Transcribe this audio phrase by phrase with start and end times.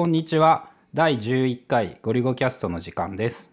[0.00, 0.70] こんにちは。
[0.94, 3.50] 第11回ゴリゴキャストの時間です。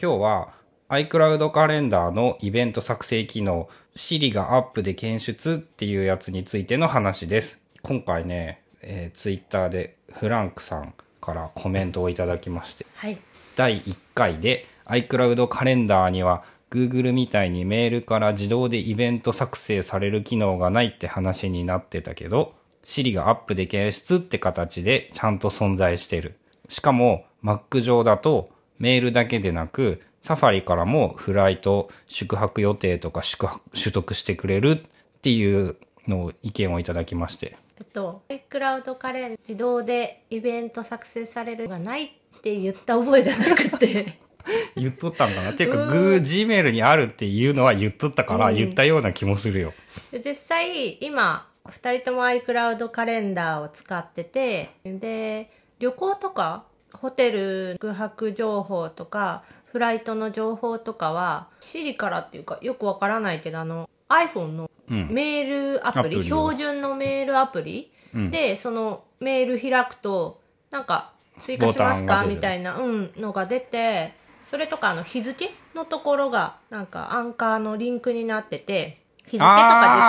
[0.00, 0.54] 今日は
[0.88, 7.60] iCloud カレンダーのイベント作成機能 Siri がアップで検出っていうやつについての話です。
[7.82, 13.18] 今回ね、えー、Twitter でフランクさんからコメントをいただきまして、はい。
[13.56, 22.54] 第1回で iCloud カレンダーには Google みたいにメールから自動でイベント作成される機能がないって話になってたけど
[22.84, 26.36] Siri がアップで検出って形でちゃんと存在してる。
[26.68, 35.76] しかも Mac 上だとメールだけでなく Safari からもフライト、宿泊予定とか宿泊取得してくれるっていう
[36.06, 37.56] のを意見をいただきまして。
[37.78, 44.20] えっと、iCloud カレン自動でイベント作成されるがないって言った覚えがなくて。
[44.74, 49.72] 言っとったんかなっ ていうか、うんグー Gmail にあるっていうのは言っとったからうん言ったような気もするよ。
[50.10, 65.08] で実際、今、二人とも iCloud カレンダーを使ってて、で、旅行とか、ホテル、宿泊情報とか、フライトの情報とかは、Siri からっていうか、よくわからないけど、あの、iPhone のうん。
[65.10, 68.30] メールアプリ、アプリを標準のメールアプリ、うん。
[68.30, 70.40] でそのメール開くと
[70.70, 74.14] なんか追加しますかみたいな、うん、のが出て
[74.50, 79.00] それとかあの日付のところがなんかアンカーのリンクになってて
[79.32, 79.54] 日付とか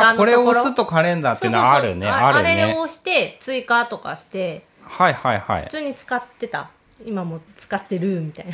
[0.01, 2.07] 時間のところ押すとカレンダーっていうのはあるね。
[2.07, 2.75] あるあれをね。
[2.77, 5.69] 押して追加とかしてはいはいはい普。
[5.69, 6.69] 通に使ってた
[7.05, 8.53] 今も使ってるみたいな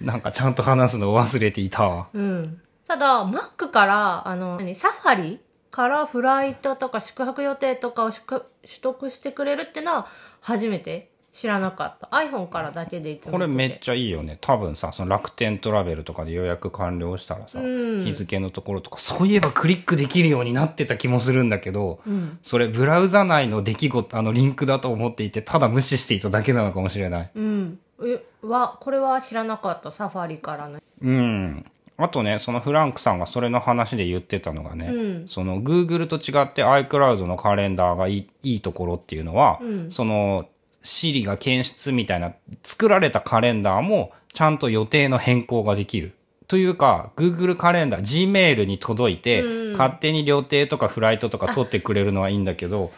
[0.00, 2.08] なんかちゃんと話すのを忘れていたわ。
[2.14, 2.60] うん。
[2.88, 8.26] ただ、Mac から、あの、何、サファリからフライトとか宿泊予定とかを宿
[8.62, 10.06] 取得してくれるっていうのは
[10.40, 12.08] 初めて知らなかった。
[12.16, 13.78] iPhone からだけでいつもこれめっゃ。
[13.78, 14.38] ちゃいいよね。
[14.40, 22.38] 多分さ、その楽天トラベルとかで予約完了したらさ、うん日付のところとか、そういえばクリックできるようになってた気もするんだけど、うん。
[22.42, 27.30] それブラウザ内の出来事、あのリンクだと思っていて、ただ無視していただけなのかもしれない。
[27.34, 27.78] うん。
[28.04, 29.90] え、は、これは知らなかった。
[29.90, 30.80] サファリからの。
[31.02, 31.64] うん。
[31.96, 40.46] あとね、そのフランクさんがそれの話で言ってたのがね、うんその Google と違って iCloud のカレンダーがいいいいところっていうのは、うんその
[40.82, 42.32] Siri が検出みたいな
[42.62, 46.14] 作られたカレンダーもちゃんと予定の変更ができる。
[46.48, 52.90] というか、Google カレンダー、Gmail に届いて、うん勝手に予定とかフライトとか取ってくれるのはいいんだけど、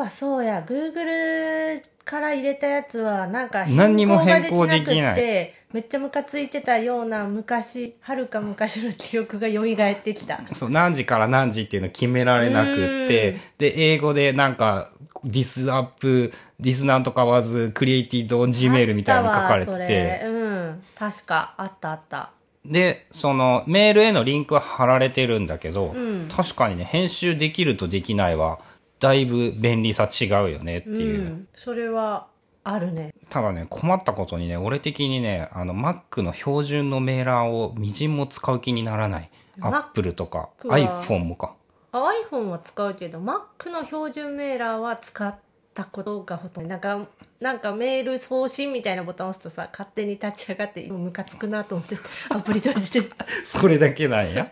[0.00, 0.62] ばそうや。
[0.66, 10.40] Google から入れたやつは、なんか変更ができないくって、めっちゃムカついてたような昔、はるか昔の記憶が蘇ってきた。
[10.54, 14.90] そう、何時から何時っていうの決められなくってうん、で、英語でなんか、
[15.24, 20.82] this up, this なんとか was created on Gmail みたいに書かれてて、れうん。
[20.96, 22.30] 確か、あったあった。
[22.64, 28.58] で、そのメールへのリンクは貼られてるんだけど、うん確かにね、編集できるとできないは、
[29.00, 31.28] だいぶ便利さ違うよねってういう。
[31.28, 31.48] ん。
[31.54, 32.28] それは、
[32.62, 33.14] あるね。
[33.30, 39.30] ただね、困ったことにね、俺的にね、あの、Mac の標準のメーラーをみじんも使う気にならない。
[39.58, 41.54] Mac Apple とか、は iPhone もか。
[41.92, 45.34] あ iPhone は使うけど Mac の標準メーラーは使っ
[45.74, 47.06] たことがほとんどなんか
[47.40, 51.96] なんかメール送信みたいなボタンを押すとさ勝手に立ち上がって ムカつくなと思って
[52.28, 53.02] アプリ閉じて
[53.44, 54.50] それだけなんや。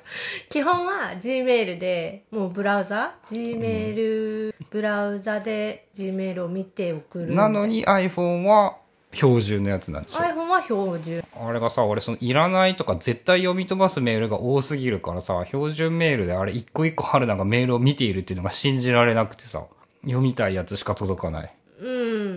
[0.48, 7.34] 基本は Gmail でもうブラウザ Gmail、ブラウザで Gmail を見て送る。
[7.34, 8.78] なのに iPhone は
[9.12, 11.24] 標準のやつなんでしょ iPhone は標準。
[11.38, 19.66] あれがさ、俺そのいらないとか絶対読み飛ばすメールが多すぎるからさ、標準メールであれ一個一個春菜がメールを見ているっていうのが信じられなくてさ、
[20.02, 21.54] 読みたいやつしか届かない。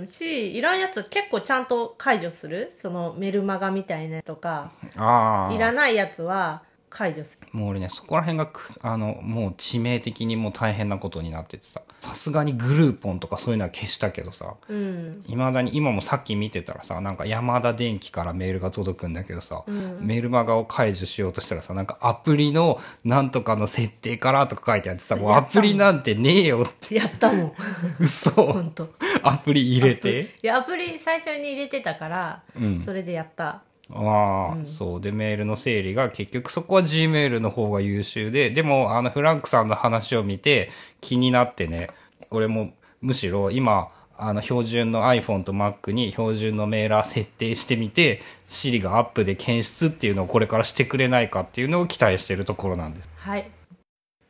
[0.02, 2.72] うんしいらんやつ結構ちゃんと解除する？
[2.76, 5.54] そのメルマガみたいなやつとかああ。
[5.54, 7.48] いらないやつは解除する。
[7.54, 15.22] もう俺ね、そこら辺がく、あの、もう致命的にもう大変なことになっててさ、さすがにグルーポンとかそういうのは消したけどさ、うん。
[15.26, 20.00] 未だに今もさっき見てたらさ、なんか山田電機からメールが届くんだけどさ、うん。
[20.02, 27.54] メールマガを解除しようとしたらさ、なんかアプリのなんとかの設定からとか書いてあってさ、もうアプリなんてねえよって、やったもん。
[28.00, 28.32] 嘘。
[28.32, 28.90] 本当。
[29.24, 30.36] アプリ入れて。
[30.44, 32.82] いやアプリ最初に入れてたから、うん。
[32.82, 33.62] それでやった
[33.94, 35.02] ああ、そう。
[35.02, 40.70] で、メールの整理が結局そこは Gmail の方が優秀で、でも、あの、フランクさんの話を見て
[41.02, 41.90] 気になってね、
[42.30, 53.10] 俺もむしろ今、あの、標準の iPhone と Mac に標準のメーラー設定してみて、Siri がアップで検出っていうのをこれからしてくれないかっていうのを期待してるところなんです。
[53.18, 53.52] はい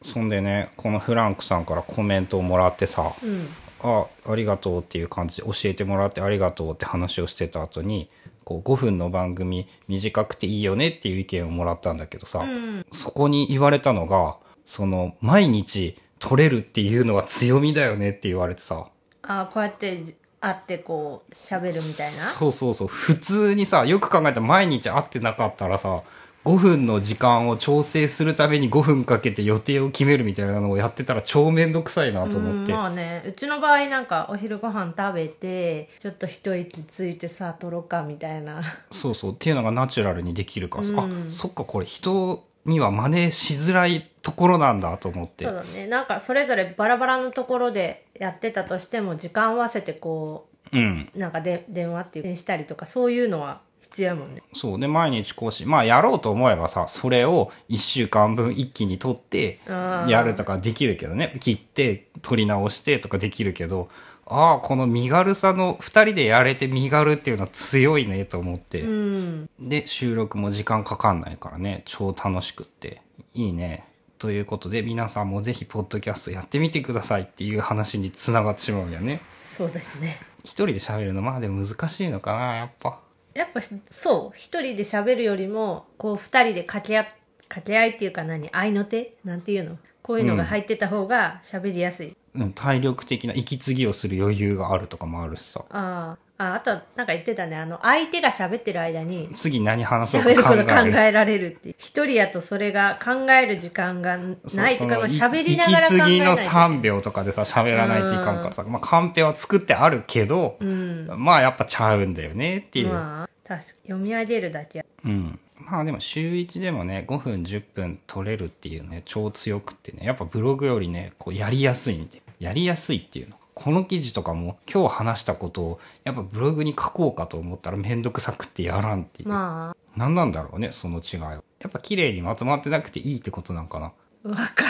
[0.03, 3.47] そんでね、このフランクさんからコメントをもらってさ、うん
[3.83, 8.09] あありがとうっていう感じで教えてもらってありがとうって話をしてた後に
[8.59, 12.85] こう5分の番組短くていいよねっていう意見をもらったんだけどさ、うん。
[12.91, 18.87] そこに言われたのがその毎日撮れるっていうのは強みだよねって言われてさ。
[19.23, 22.25] あこうやってじ会ってこう喋るみたいな？
[22.31, 22.87] そうそうそう。
[22.87, 26.03] 普通にさよく考えたら毎日会ってなかったらさ
[26.43, 38.63] 5分の時間を調整するために5分かけて予定を決めるみたいなのをやってたら超めんどくさいなと思って、うんまあねうちの場合なんかお昼ご飯食べてちょっと一息ついてさあ撮ろうかみたいな。
[38.89, 40.83] そうそうっていうのがナチュラルにできるから。
[40.85, 41.27] さ、うん。
[41.27, 45.45] あそっかこれ人には真似しづらいところなんだと思って。
[45.45, 45.87] そうだね。
[45.87, 51.11] なんかそれぞれバラバラのところでやってたとしても時間合わせてこうん。
[51.15, 54.41] うなんかで電話っていうしたりとかそういうのは必要やもんね。
[54.53, 54.77] そう。
[54.77, 55.69] ね毎日更新。
[55.69, 60.09] まあやろうと思えばさそれを1週間分一気に取ってあー。
[60.09, 61.37] やるとかできるけどね。
[61.39, 63.89] 切って取り直してとかできるけど
[64.25, 69.49] ああこの身軽さの2人でやれて身軽っていうのは強いねと思って、うん。
[69.59, 71.83] で収録も時間かかんないからね。
[71.85, 73.01] 超楽しくって。
[73.33, 73.85] いいね。
[74.19, 79.21] ということで皆さんもぜひポッドキャストやってみてくださいっていう話につながってしまうんだよね。
[79.43, 80.19] そうですね。
[80.43, 82.99] 一人で喋るのまあでも難しいのかなやっぱ
[83.33, 87.05] やっぱそう一人で喋るよりもこう二人で掛け合
[87.47, 89.77] 掛け合いっていうか何愛の手なんていうの？
[90.01, 92.15] こういうのが入ってた方が喋りやすい、うん
[92.55, 115.39] 体力的な息継ぎをする余裕があるとかもあるしさあああとなんか言ってたねあの相手が喋ってる間に次何話そうか考こと考えられるって一人やとそれが考える時間がないとか喋りながら考え息継ぎの3秒とかでさ喋らないといかんからさ、まあ、カンペは作ってあるけど、うんまあやっぱちゃうんだよねっていう、まあ確か読み上げるだけうん
[115.69, 123.37] まあでも週1でもね5分10分取れるっていうね超強くってねやっぱブログよりねこうやりやすいんでやりやすいっていうの。
[123.53, 131.31] この記事とかも今日話したことをやっぱブログに書こうかと思ったらめんどくさくってやらんっていう、ま何なんだろうねその違いは。
[131.33, 133.91] やっぱ綺麗にまとまってなくていいってことなんかな。
[134.25, 134.69] あわかる。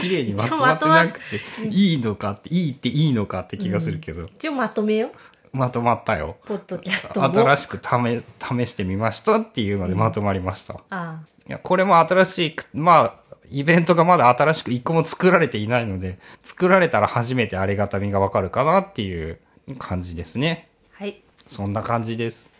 [0.00, 1.20] 綺麗にまとまってなく
[1.60, 5.10] ていいのかっていいっていいのかって気がするけど、一応まとめよう
[5.56, 6.36] まとまったよ。
[6.46, 7.34] ポッドキャストも。
[7.34, 19.38] 新しく試試してみましたっていうのでまとまりました、あいやこれも新しいまあイベントがまだ新しく一個も作られていないので作られたら初めてありがたみがわかるかなっていう
[19.78, 20.68] 感じですね。
[20.98, 21.22] あはい。
[21.46, 22.52] そんな感じです